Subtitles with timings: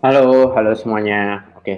[0.00, 1.44] Halo, halo semuanya.
[1.60, 1.76] Oke,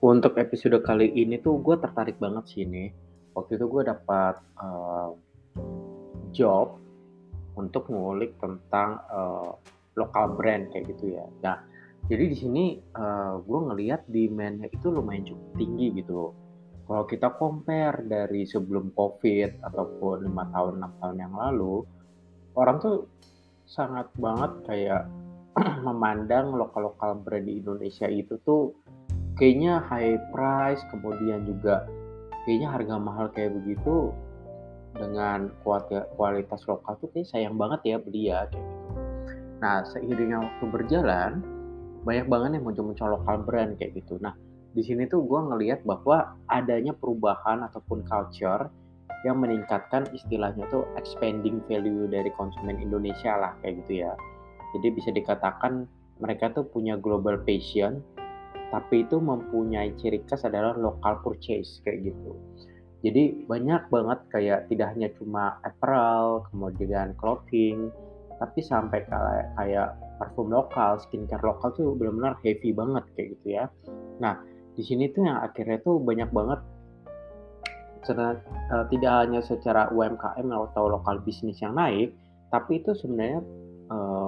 [0.00, 2.88] untuk episode kali ini tuh gue tertarik banget sih ini.
[3.36, 5.12] Waktu itu gue dapat uh,
[6.32, 6.80] job
[7.52, 9.60] untuk ngulik tentang uh,
[9.92, 11.28] lokal brand kayak gitu ya.
[11.44, 11.60] Nah,
[12.08, 12.64] jadi di sini
[12.96, 16.32] uh, gue ngelihat demand-nya itu lumayan cukup tinggi gitu.
[16.88, 21.84] Kalau kita compare dari sebelum COVID ataupun lima tahun enam tahun yang lalu,
[22.56, 23.04] orang tuh
[23.68, 25.04] sangat banget kayak
[25.86, 28.74] memandang lokal-lokal brand di Indonesia itu tuh
[29.38, 31.86] kayaknya high price, kemudian juga
[32.46, 34.10] kayaknya harga mahal kayak begitu
[34.94, 35.50] dengan
[36.14, 38.84] kualitas lokal tuh kayak sayang banget ya beli ya kayak gitu.
[39.58, 41.32] Nah, seiringnya waktu berjalan,
[42.04, 44.20] banyak banget yang muncul-muncul lokal brand kayak gitu.
[44.20, 44.36] Nah,
[44.74, 48.70] di sini tuh gue ngelihat bahwa adanya perubahan ataupun culture
[49.24, 54.12] yang meningkatkan istilahnya tuh expanding value dari konsumen Indonesia lah kayak gitu ya.
[54.74, 55.86] Jadi bisa dikatakan
[56.18, 58.02] mereka tuh punya global passion,
[58.74, 62.34] tapi itu mempunyai ciri khas adalah local purchase kayak gitu.
[63.04, 67.92] Jadi banyak banget kayak tidak hanya cuma apparel, kemudian clothing,
[68.40, 73.64] tapi sampai kayak kayak parfum lokal, skincare lokal tuh benar-benar heavy banget kayak gitu ya.
[74.24, 74.40] Nah,
[74.72, 76.60] di sini tuh yang akhirnya tuh banyak banget
[78.00, 78.40] secara,
[78.72, 82.16] uh, tidak hanya secara UMKM atau lokal bisnis yang naik,
[82.48, 83.44] tapi itu sebenarnya
[83.92, 84.23] uh,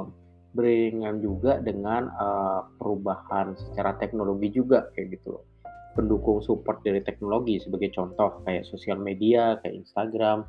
[0.57, 5.45] beringan juga dengan uh, perubahan secara teknologi juga kayak gitu loh.
[5.93, 10.49] Pendukung support dari teknologi sebagai contoh kayak sosial media kayak Instagram,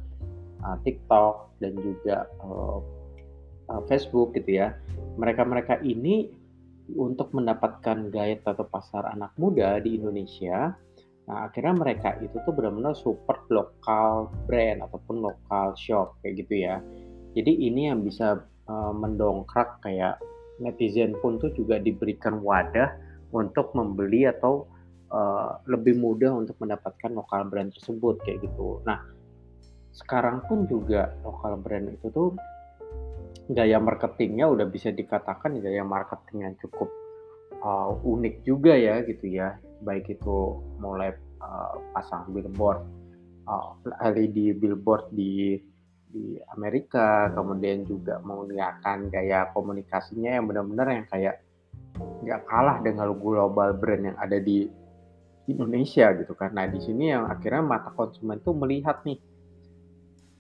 [0.64, 2.80] uh, TikTok dan juga uh,
[3.68, 4.72] uh, Facebook gitu ya.
[5.20, 6.32] Mereka-mereka ini
[6.96, 10.72] untuk mendapatkan gaya atau pasar anak muda di Indonesia,
[11.28, 16.80] nah akhirnya mereka itu tuh benar-benar support lokal brand ataupun lokal shop kayak gitu ya.
[17.36, 20.20] Jadi ini yang bisa uh, mendongkrak kayak
[20.62, 22.94] netizen pun tuh juga diberikan wadah
[23.32, 24.66] untuk membeli atau
[25.12, 28.80] uh, lebih mudah untuk mendapatkan lokal brand tersebut kayak gitu.
[28.88, 29.04] Nah,
[29.96, 32.34] sekarang pun juga lokal brand itu tuh
[33.52, 36.92] gaya marketingnya udah bisa dikatakan gaya marketing yang cukup
[37.64, 39.56] uh, unik juga ya gitu ya.
[39.86, 42.82] Baik itu mulai uh, pasang billboard,
[43.46, 45.62] uh, LED billboard di
[46.08, 51.36] di Amerika, kemudian juga menggunakan gaya komunikasinya yang benar-benar yang kayak
[51.98, 54.70] nggak kalah dengan global brand yang ada di
[55.48, 56.56] Indonesia gitu kan.
[56.56, 59.20] Nah di sini yang akhirnya mata konsumen tuh melihat nih,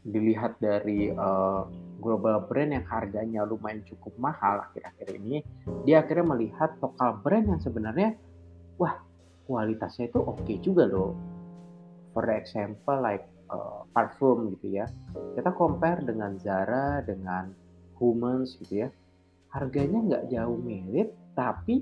[0.07, 1.67] dilihat dari uh,
[1.99, 5.43] global brand yang harganya lumayan cukup mahal akhir-akhir ini,
[5.83, 8.15] dia akhirnya melihat lokal brand yang sebenarnya,
[8.79, 9.03] wah
[9.47, 11.15] kualitasnya itu oke okay juga loh.
[12.11, 14.85] For example like uh, parfum gitu ya.
[15.35, 17.51] Kita compare dengan Zara dengan
[17.97, 18.89] Humans gitu ya.
[19.51, 21.81] Harganya nggak jauh mirip tapi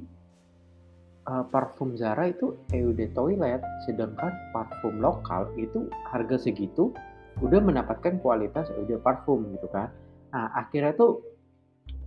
[1.27, 6.93] uh, parfum Zara itu Eau de Toilet sedangkan parfum lokal itu harga segitu
[7.43, 9.91] udah mendapatkan kualitas Eau de Parfum gitu kan.
[10.31, 11.35] Nah akhirnya tuh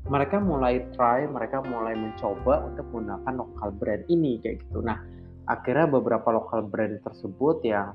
[0.09, 4.81] mereka mulai try, mereka mulai mencoba untuk menggunakan lokal brand ini kayak gitu.
[4.81, 4.97] Nah,
[5.45, 7.93] akhirnya beberapa lokal brand tersebut yang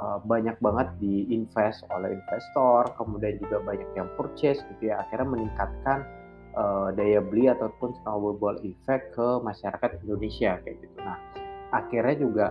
[0.00, 6.04] uh, banyak banget diinvest oleh investor, kemudian juga banyak yang purchase gitu ya, akhirnya meningkatkan
[6.56, 10.96] uh, daya beli ataupun snowball effect ke masyarakat Indonesia kayak gitu.
[11.00, 11.18] Nah,
[11.72, 12.46] akhirnya juga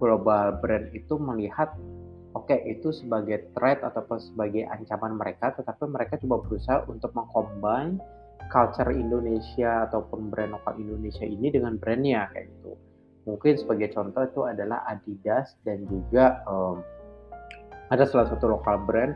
[0.00, 1.72] global brand itu melihat
[2.34, 8.02] oke okay, itu sebagai threat ataupun sebagai ancaman mereka, tetapi mereka coba berusaha untuk mengcombine
[8.52, 12.76] culture Indonesia ataupun brand lokal Indonesia ini dengan brandnya kayak gitu
[13.24, 16.84] mungkin sebagai contoh itu adalah Adidas dan juga um,
[17.92, 19.12] ada salah satu lokal brand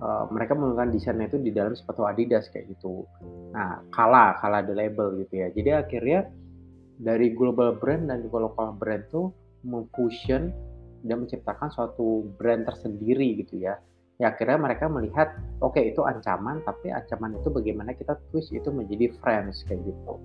[0.00, 3.04] uh, mereka menggunakan desainnya itu di dalam sepatu Adidas kayak gitu.
[3.52, 5.48] Nah, kalah kalah the label gitu ya.
[5.52, 6.28] Jadi akhirnya
[6.96, 9.32] dari global brand dan juga lokal brand tuh
[9.64, 10.52] memfusion
[11.04, 13.76] dan menciptakan suatu brand tersendiri gitu ya.
[14.16, 18.72] Ya akhirnya mereka melihat oke okay, itu ancaman tapi ancaman itu bagaimana kita twist itu
[18.72, 20.16] menjadi friends kayak gitu.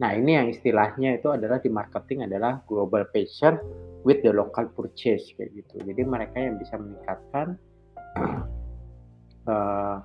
[0.00, 3.60] Nah, ini yang istilahnya itu adalah di marketing adalah global passion
[4.06, 5.84] with the local purchase kayak gitu.
[5.84, 7.60] Jadi mereka yang bisa meningkatkan
[9.46, 9.96] uh,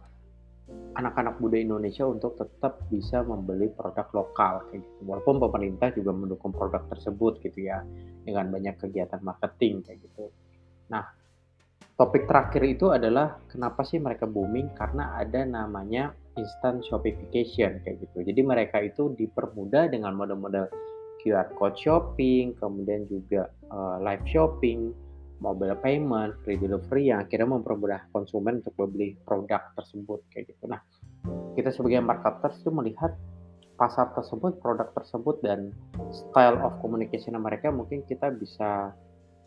[0.97, 5.01] anak-anak muda Indonesia untuk tetap bisa membeli produk lokal kayak gitu.
[5.07, 7.81] Walaupun pemerintah juga mendukung produk tersebut gitu ya
[8.27, 10.29] dengan banyak kegiatan marketing kayak gitu.
[10.91, 11.05] Nah,
[11.95, 18.23] topik terakhir itu adalah kenapa sih mereka booming karena ada namanya instant shopification kayak gitu.
[18.23, 20.69] Jadi mereka itu dipermudah dengan model-model
[21.21, 24.93] QR code shopping, kemudian juga uh, live shopping,
[25.41, 30.65] mobile payment, free delivery yang akhirnya mempermudah konsumen untuk membeli produk tersebut kayak gitu.
[30.69, 30.81] Nah,
[31.57, 33.13] kita sebagai marketers itu melihat
[33.77, 35.69] pasar tersebut, produk tersebut, dan
[36.09, 38.93] style of communication mereka mungkin kita bisa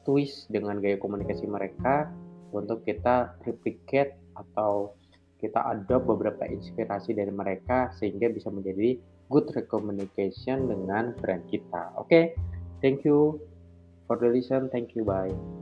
[0.06, 2.08] twist dengan gaya komunikasi mereka
[2.54, 4.94] untuk kita replicate atau
[5.40, 9.00] kita adopt beberapa inspirasi dari mereka sehingga bisa menjadi
[9.32, 11.96] good communication dengan brand kita.
[11.96, 12.24] Oke, okay?
[12.84, 13.40] thank you
[14.04, 14.68] for the listen.
[14.68, 15.02] Thank you.
[15.02, 15.59] Bye.